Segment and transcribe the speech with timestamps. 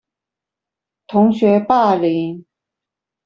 [1.05, 2.43] 同學霸凌